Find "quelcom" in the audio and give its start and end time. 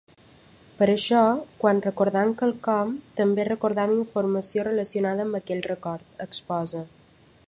2.39-2.95